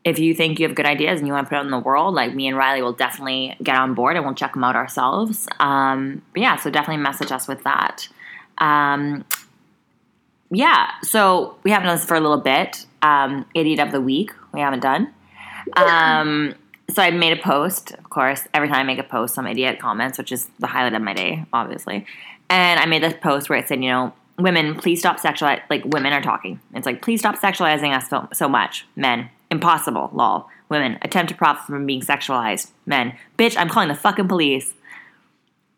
[0.04, 1.70] if you think you have good ideas and you want to put it out in
[1.70, 4.64] the world, like me and Riley will definitely get on board and we'll check them
[4.64, 5.48] out ourselves.
[5.60, 8.08] Um, but yeah, so definitely message us with that.
[8.58, 9.24] Um,
[10.50, 12.86] yeah, so we haven't done this for a little bit.
[13.02, 15.12] Um, Idiot of the week, we haven't done.
[15.76, 16.54] Um,
[16.90, 18.46] so I made a post, of course.
[18.54, 21.12] Every time I make a post, some idiot comments, which is the highlight of my
[21.12, 22.06] day, obviously.
[22.48, 25.62] And I made this post where it said, you know, women, please stop sexualizing.
[25.68, 26.60] Like women are talking.
[26.74, 28.86] It's like, please stop sexualizing us so, so much.
[28.96, 30.10] Men, impossible.
[30.12, 30.48] Lol.
[30.68, 32.70] Women, attempt to profit from being sexualized.
[32.84, 34.74] Men, bitch, I'm calling the fucking police.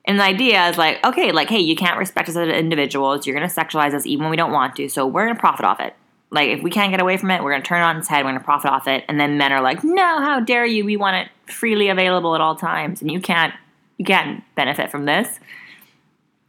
[0.04, 3.26] And the idea is like, okay, like, hey, you can't respect us as individuals.
[3.26, 4.88] You're going to sexualize us even when we don't want to.
[4.88, 5.94] So we're going to profit off it.
[6.30, 8.08] Like, if we can't get away from it, we're going to turn it on its
[8.08, 8.24] head.
[8.24, 9.04] We're going to profit off it.
[9.08, 10.84] And then men are like, no, how dare you?
[10.84, 13.00] We want it freely available at all times.
[13.00, 13.54] And you can't,
[13.98, 15.38] you can't benefit from this.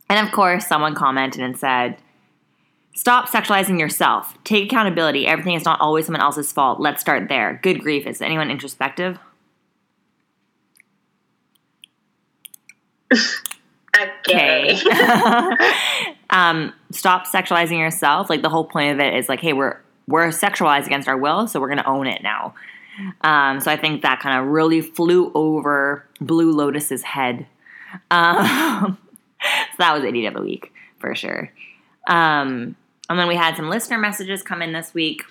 [0.09, 1.97] And of course, someone commented and said,
[2.93, 4.37] Stop sexualizing yourself.
[4.43, 5.25] Take accountability.
[5.25, 6.79] Everything is not always someone else's fault.
[6.79, 7.59] Let's start there.
[7.63, 8.05] Good grief.
[8.05, 9.17] Is anyone introspective?
[13.97, 14.79] okay.
[16.29, 18.29] um, stop sexualizing yourself.
[18.29, 19.77] Like the whole point of it is like, hey, we're
[20.07, 22.53] we're sexualized against our will, so we're gonna own it now.
[23.21, 27.47] Um, so I think that kind of really flew over Blue Lotus's head.
[28.09, 28.97] Um,
[29.41, 31.51] so that was idiot of the week for sure.
[32.07, 32.75] Um,
[33.11, 35.23] and then we had some listener messages come in this week,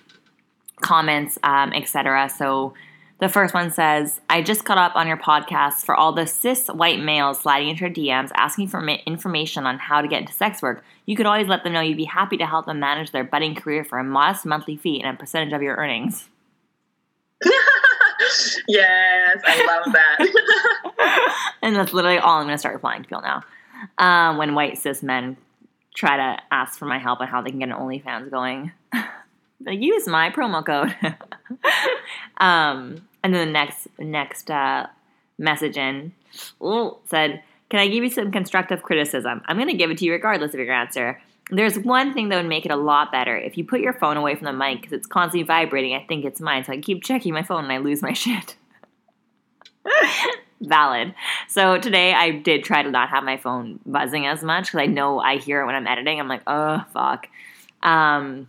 [0.82, 2.28] comments, um, etc.
[2.28, 2.74] So
[3.20, 6.68] the first one says, I just caught up on your podcast for all the cis
[6.68, 10.62] white males sliding into your DMs asking for information on how to get into sex
[10.62, 10.84] work.
[11.06, 13.54] You could always let them know you'd be happy to help them manage their budding
[13.54, 16.28] career for a modest monthly fee and a percentage of your earnings.
[18.68, 21.46] yes, I love that.
[21.62, 23.42] and that's literally all I'm going to start replying to people now.
[23.96, 25.38] Um, when white cis men
[25.94, 28.72] try to ask for my help on how they can get an OnlyFans going.
[29.66, 30.94] use my promo code.
[32.38, 34.87] um, and then the next next uh,
[35.38, 36.12] message in
[37.05, 39.42] said, "Can I give you some constructive criticism?
[39.46, 41.20] I'm going to give it to you regardless of your answer."
[41.53, 43.37] There's one thing that would make it a lot better.
[43.37, 46.24] If you put your phone away from the mic because it's constantly vibrating, I think
[46.24, 48.57] it's mine, so I keep checking my phone and I lose my shit.
[50.61, 51.14] Valid.
[51.49, 54.87] So today I did try to not have my phone buzzing as much because I
[54.87, 56.20] know I hear it when I'm editing.
[56.20, 57.29] I'm like, oh fuck.
[57.83, 58.49] Um,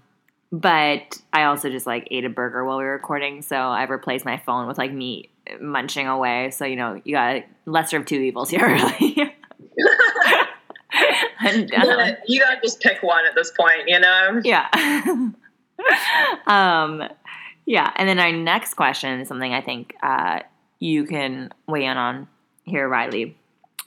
[0.51, 4.25] but I also just like ate a burger while we were recording, so I replaced
[4.25, 5.29] my phone with like me
[5.61, 6.51] munching away.
[6.51, 9.33] So you know, you got lesser of two evils here, really.
[11.39, 14.41] and, uh, you gotta just pick one at this point, you know?
[14.43, 14.67] Yeah.
[16.47, 17.03] um,
[17.65, 20.39] yeah, and then our next question is something I think uh,
[20.81, 22.27] you can weigh in on
[22.65, 23.37] here, Riley.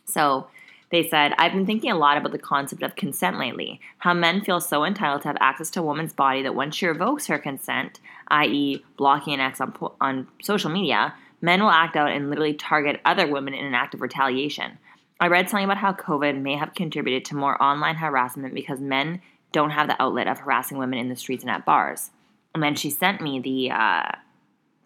[0.07, 0.47] So
[0.91, 3.81] they said, I've been thinking a lot about the concept of consent lately.
[3.99, 6.87] How men feel so entitled to have access to a woman's body that once she
[6.87, 12.13] revokes her consent, i.e., blocking an ex on, on social media, men will act out
[12.13, 14.79] and literally target other women in an act of retaliation.
[15.19, 19.21] I read something about how COVID may have contributed to more online harassment because men
[19.51, 22.11] don't have the outlet of harassing women in the streets and at bars.
[22.55, 24.13] And then she sent me the uh,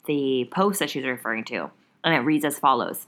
[0.06, 1.70] the post that she's referring to
[2.04, 3.06] and it reads as follows.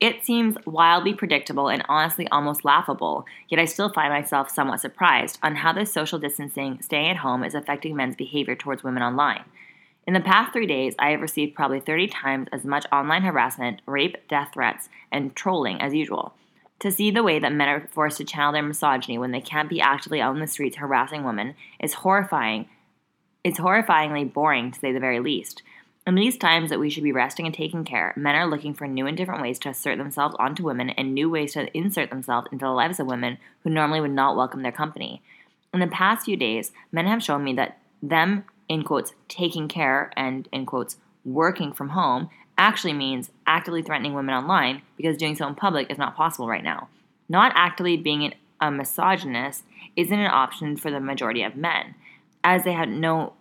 [0.00, 5.38] It seems wildly predictable and honestly almost laughable, yet I still find myself somewhat surprised
[5.42, 9.44] on how this social distancing, staying at home, is affecting men's behavior towards women online.
[10.06, 13.82] In the past three days, I have received probably 30 times as much online harassment,
[13.84, 16.32] rape, death threats, and trolling as usual.
[16.78, 19.68] To see the way that men are forced to channel their misogyny when they can't
[19.68, 22.70] be actively out in the streets harassing women is horrifying.
[23.44, 25.62] It's horrifyingly boring, to say the very least.
[26.10, 28.88] In these times that we should be resting and taking care, men are looking for
[28.88, 32.48] new and different ways to assert themselves onto women and new ways to insert themselves
[32.50, 35.22] into the lives of women who normally would not welcome their company.
[35.72, 40.10] In the past few days, men have shown me that them, in quotes, taking care
[40.16, 45.46] and, in quotes, working from home actually means actively threatening women online because doing so
[45.46, 46.88] in public is not possible right now.
[47.28, 49.62] Not actively being a misogynist
[49.94, 51.94] isn't an option for the majority of men,
[52.42, 53.34] as they have no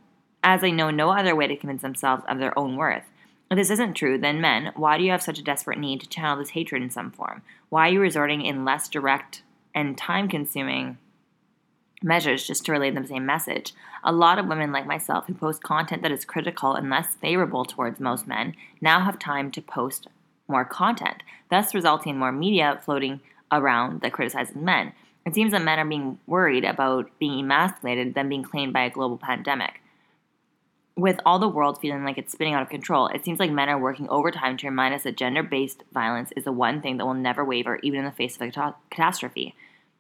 [0.44, 3.04] as they know no other way to convince themselves of their own worth.
[3.52, 6.10] If this isn't true, then men, why do you have such a desperate need to
[6.10, 7.42] channel this hatred in some form?
[7.70, 9.42] Why are you resorting in less direct
[9.74, 11.00] and time consuming
[12.04, 13.74] measures just to relay the same message?
[14.04, 17.66] A lot of women like myself who post content that is critical and less favorable
[17.66, 20.08] towards most men now have time to post
[20.48, 23.20] more content, thus resulting in more media floating
[23.52, 24.94] around that criticizes men.
[25.26, 28.90] It seems that men are being worried about being emasculated than being claimed by a
[28.90, 29.82] global pandemic
[31.02, 33.70] with all the world feeling like it's spinning out of control, it seems like men
[33.70, 37.06] are working overtime to remind us that gender based violence is the one thing that
[37.06, 39.56] will never waver, even in the face of a catastrophe.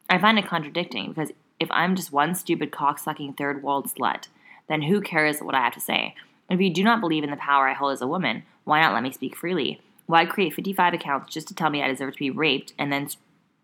[0.09, 4.27] I find it contradicting because if I'm just one stupid cocksucking third world slut,
[4.67, 6.15] then who cares what I have to say?
[6.49, 8.93] If you do not believe in the power I hold as a woman, why not
[8.93, 9.81] let me speak freely?
[10.07, 13.09] Why create 55 accounts just to tell me I deserve to be raped and then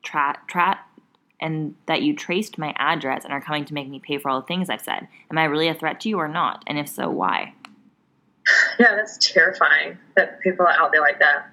[0.03, 0.81] tra- tra-
[1.39, 4.41] and that you traced my address and are coming to make me pay for all
[4.41, 5.07] the things I've said.
[5.29, 6.63] Am I really a threat to you or not?
[6.67, 7.53] And if so, why?
[8.79, 11.49] Yeah, that's terrifying that people are out there like that.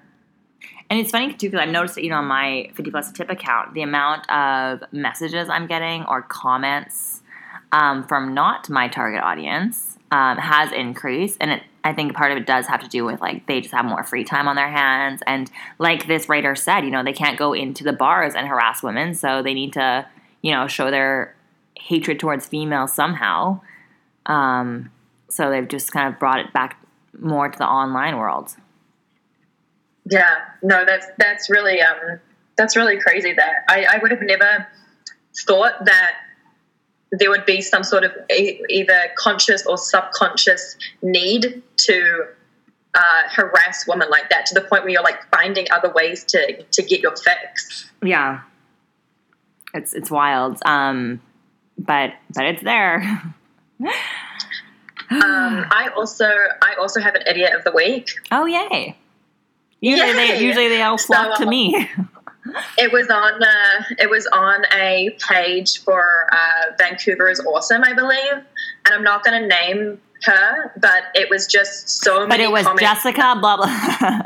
[0.89, 3.29] And it's funny too because I've noticed that you know on my 50 plus tip
[3.29, 7.23] account, the amount of messages I'm getting or comments
[7.71, 12.37] um, from not my target audience um, has increased, and it I think part of
[12.37, 14.69] it does have to do with like they just have more free time on their
[14.69, 15.21] hands.
[15.27, 18.81] And like this writer said, you know, they can't go into the bars and harass
[18.81, 20.07] women, so they need to,
[20.41, 21.35] you know, show their
[21.75, 23.59] hatred towards females somehow.
[24.25, 24.91] Um,
[25.29, 26.77] so they've just kind of brought it back
[27.19, 28.55] more to the online world.
[30.09, 32.19] Yeah, no, that's that's really um,
[32.57, 33.33] that's really crazy.
[33.33, 34.67] That I, I would have never
[35.45, 36.11] thought that
[37.13, 42.25] there would be some sort of either conscious or subconscious need to
[42.95, 46.63] uh, harass women like that to the point where you're like finding other ways to
[46.63, 47.89] to get your fix.
[48.01, 48.41] Yeah,
[49.73, 51.21] it's it's wild, um,
[51.77, 53.01] but but it's there.
[53.79, 53.91] um,
[55.09, 56.25] I also
[56.61, 58.09] I also have an idiot of the week.
[58.31, 58.97] Oh yay!
[59.81, 60.15] Usually yay.
[60.15, 61.89] they usually they all flock so, to me.
[62.77, 67.93] It was on uh, it was on a page for uh, Vancouver is awesome, I
[67.93, 72.43] believe, and I'm not going to name her, but it was just so but many.
[72.43, 73.03] But it was comments.
[73.03, 73.67] Jessica, blah blah.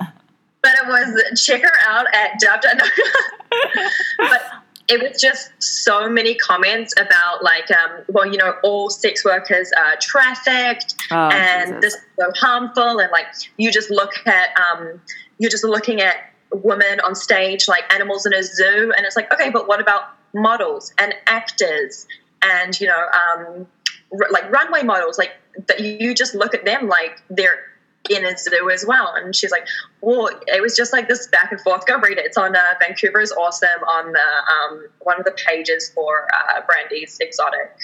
[0.61, 2.61] but it was check her out at dub.
[4.17, 4.41] but
[4.87, 9.71] it was just so many comments about like, um, well, you know, all sex workers
[9.77, 11.81] are trafficked, oh, and Jesus.
[11.81, 13.27] this is so harmful, and like
[13.57, 15.01] you just look at um,
[15.39, 16.15] you're just looking at
[16.51, 20.15] women on stage like animals in a zoo and it's like okay but what about
[20.33, 22.07] models and actors
[22.41, 23.67] and you know um,
[24.11, 25.31] r- like runway models like
[25.67, 27.63] that you just look at them like they're
[28.09, 29.13] in a zoo as well.
[29.15, 29.67] And she's like
[30.01, 31.85] well it was just like this back and forth.
[31.85, 32.25] Go read it.
[32.25, 36.61] It's on uh, vancouver is awesome on the um, one of the pages for uh,
[36.65, 37.75] brandy's exotic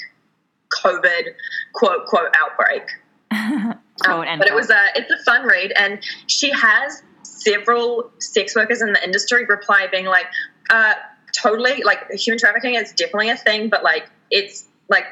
[0.83, 1.23] covid
[1.73, 2.83] quote quote outbreak.
[4.07, 5.71] Um, but it was a it's a fun read.
[5.77, 7.03] And she has
[7.43, 10.25] several sex workers in the industry reply being like
[10.69, 10.93] uh,
[11.35, 15.05] totally like human trafficking is definitely a thing but like it's like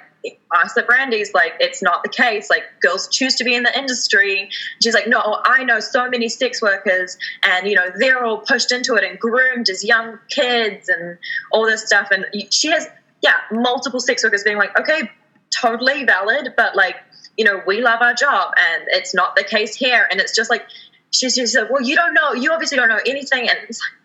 [0.52, 2.50] us at Brandy's, like it's not the case.
[2.50, 4.50] Like girls choose to be in the industry.
[4.82, 8.72] She's like, no, I know so many sex workers, and you know they're all pushed
[8.72, 11.18] into it and groomed as young kids and
[11.52, 12.10] all this stuff.
[12.12, 12.88] And she has,
[13.22, 15.10] yeah, multiple sex workers being like, okay,
[15.56, 16.98] totally valid, but like
[17.38, 20.08] you know we love our job, and it's not the case here.
[20.12, 20.66] And it's just like
[21.12, 24.01] she's just like, well, you don't know, you obviously don't know anything, and it's like,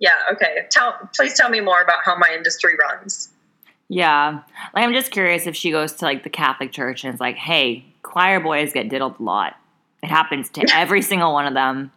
[0.00, 3.28] yeah, okay, tell, please tell me more about how my industry runs.
[3.90, 4.42] Yeah.
[4.74, 7.36] Like I'm just curious if she goes to like the Catholic church and it's like,
[7.36, 9.56] hey, choir boys get diddled a lot.
[10.02, 11.92] It happens to every single one of them.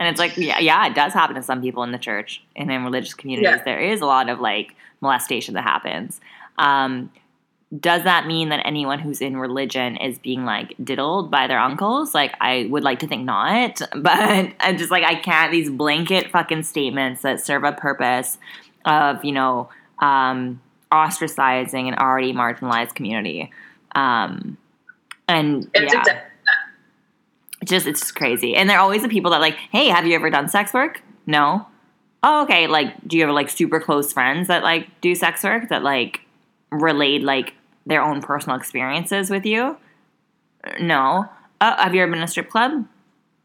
[0.00, 2.70] And it's like, yeah, yeah, it does happen to some people in the church and
[2.70, 3.50] in religious communities.
[3.50, 3.62] Yeah.
[3.62, 6.20] There is a lot of like molestation that happens.
[6.58, 7.10] Um,
[7.78, 12.14] does that mean that anyone who's in religion is being like diddled by their uncles?
[12.14, 16.30] Like, I would like to think not, but I'm just like, I can't, these blanket
[16.30, 18.38] fucking statements that serve a purpose
[18.84, 20.60] of, you know, um,
[20.90, 23.50] ostracizing an already marginalized community.
[23.94, 24.56] Um,
[25.26, 26.28] and It's yeah, exactly
[27.60, 28.54] it's just it's just crazy.
[28.54, 31.02] And they're always the people that like, hey, have you ever done sex work?
[31.26, 31.66] No.
[32.22, 32.66] Oh, okay.
[32.66, 36.20] Like, do you have like super close friends that like do sex work that like
[36.70, 37.54] relate like
[37.86, 39.76] their own personal experiences with you?
[40.80, 41.28] No.
[41.60, 42.86] Oh, have you ever been in a strip club?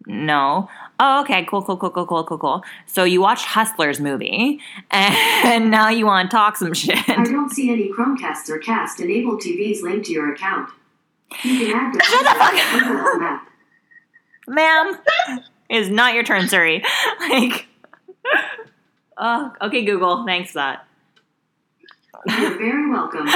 [0.05, 0.69] No.
[0.99, 1.45] Oh, okay.
[1.45, 2.63] Cool, cool, cool, cool, cool, cool, cool.
[2.85, 4.59] So you watched Hustlers movie,
[4.91, 6.97] and now you want to talk some shit.
[7.09, 10.69] I don't see any Chromecasts or Cast enabled TVs linked to your account.
[11.43, 12.71] You can add Shut the fuck up.
[12.71, 13.47] to the Google map.
[14.47, 14.99] ma'am
[15.69, 16.83] is not your turn siri
[17.21, 17.65] like
[19.17, 20.85] oh okay google thanks for that
[22.27, 23.27] You're very welcome.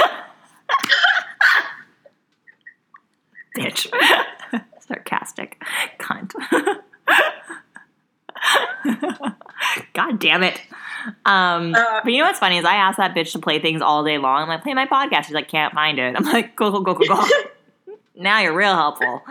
[3.58, 4.62] Bitch.
[4.86, 5.62] Sarcastic
[5.98, 6.32] cunt.
[9.92, 10.60] God damn it.
[11.24, 13.82] Um Uh, but you know what's funny is i asked that bitch to play things
[13.82, 14.42] all day long.
[14.42, 15.24] I'm like play my podcast.
[15.24, 16.14] She's like can't find it.
[16.16, 17.26] I'm like cool cool cool cool cool
[18.18, 19.22] now you're real helpful.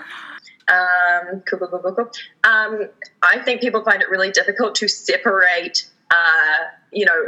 [0.69, 2.11] Um, cool, cool, cool, cool, cool.
[2.43, 2.89] Um,
[3.21, 7.28] I think people find it really difficult to separate, uh, you know,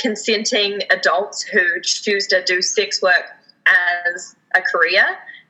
[0.00, 3.24] consenting adults who choose to do sex work
[4.14, 5.04] as a career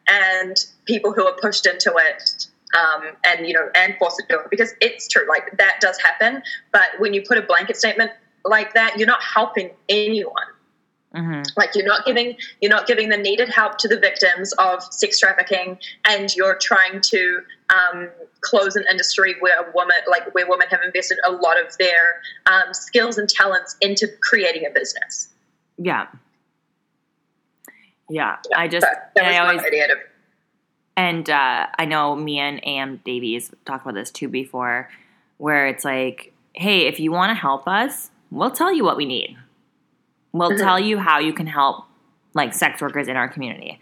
[0.09, 2.47] and people who are pushed into it
[2.79, 5.99] um, and, you know, and forced to do it because it's true, like that does
[6.01, 6.43] happen.
[6.73, 8.11] But when you put a blanket statement
[8.45, 10.43] like that, you're not helping anyone.
[11.15, 14.83] Hmm like you're not giving you're not giving the needed help to the victims of
[14.83, 17.41] sex trafficking and you're trying to
[17.71, 18.09] um,
[18.41, 22.21] close an industry where a woman like where women have invested a lot of their
[22.47, 25.29] um, skills and talents into creating a business.
[25.79, 26.07] Yeah
[28.11, 29.95] yeah i just that and was i always idea to,
[30.97, 34.89] And uh, I know me and Am Davies talked about this too before,
[35.39, 39.05] where it's like, hey, if you want to help us, we'll tell you what we
[39.05, 39.37] need.
[40.33, 40.59] We'll Mhm.
[40.59, 41.85] tell you how you can help
[42.33, 43.81] like sex workers in our community.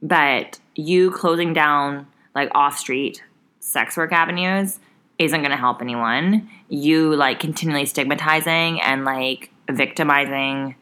[0.00, 3.22] But you closing down like off street
[3.58, 4.78] sex work avenues
[5.18, 6.48] isn't going to help anyone.
[6.68, 10.76] You like continually stigmatizing and like victimizing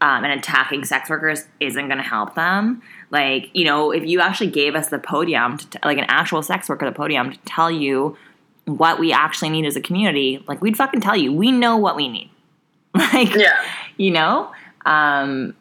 [0.00, 2.82] um, and attacking sex workers isn't going to help them.
[3.10, 6.42] Like, you know, if you actually gave us the podium, to t- like an actual
[6.42, 8.16] sex worker, the podium to tell you
[8.64, 11.32] what we actually need as a community, like we'd fucking tell you.
[11.32, 12.30] We know what we need.
[12.94, 13.64] like, yeah
[14.00, 14.50] you know
[14.86, 15.54] um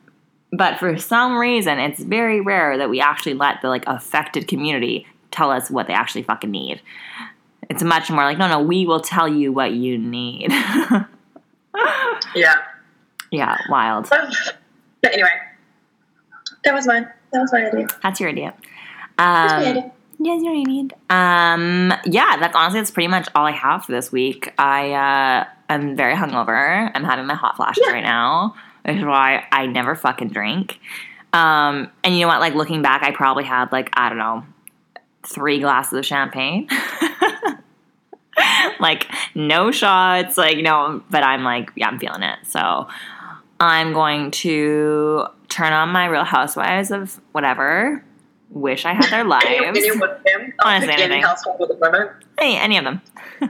[0.51, 5.05] but for some reason it's very rare that we actually let the like affected community
[5.29, 6.81] tell us what they actually fucking need
[7.69, 10.49] it's much more like no no we will tell you what you need
[12.33, 12.55] yeah
[13.31, 14.07] yeah wild.
[14.09, 15.29] But anyway
[16.63, 17.87] that was mine that was my idea.
[18.03, 18.53] That's your idea.
[19.17, 19.91] That's my um, idea.
[20.19, 24.11] yes your idea um yeah that's honestly that's pretty much all i have for this
[24.11, 24.51] week.
[24.57, 26.91] I uh i'm very hungover.
[26.93, 27.93] I'm having my hot flashes Yeah.
[27.93, 28.55] right now
[28.85, 30.79] which is why i never fucking drink.
[31.33, 32.39] Um and you know what?
[32.39, 34.43] Like looking back i probably had like i don't know
[35.23, 36.67] three glasses of champagne.
[38.79, 41.03] Like no shots like no.
[41.09, 42.39] but i'm like yeah i'm feeling it.
[42.43, 42.87] So
[43.59, 48.03] i'm going to turn on my real housewives of whatever
[48.49, 51.23] wish i had their lives Any, any them Honestly, any anything.
[51.59, 53.01] with a woman Hey, any of them.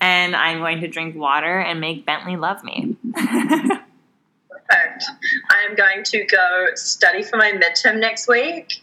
[0.00, 2.96] and I'm going to drink water and make Bentley love me.
[3.14, 5.04] Perfect.
[5.50, 8.82] I'm going to go study for my midterm next week.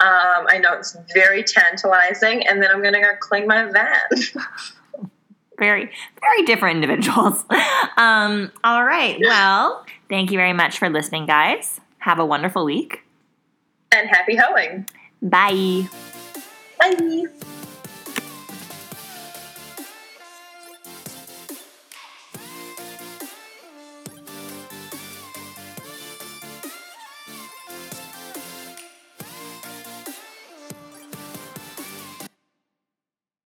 [0.00, 3.98] Um, I know it's very tantalizing, and then I'm going to go clean my van.
[5.60, 5.88] very,
[6.20, 7.44] very different individuals.
[7.96, 9.18] Um, all right.
[9.20, 11.80] Well, thank you very much for listening, guys.
[11.98, 13.02] Have a wonderful week.
[13.92, 14.88] and happy hoeing.
[15.20, 15.86] Bye.
[16.78, 17.26] Bye.